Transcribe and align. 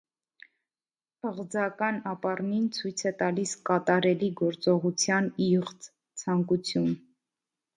Ըղձական 1.31 1.99
ապառնին 2.13 2.65
ցույց 2.77 3.03
է 3.09 3.13
տալիս 3.21 3.53
կատարելի 3.69 4.31
գործողության 4.41 5.31
իղձ, 5.51 5.91
ցանկություն։ 6.23 6.91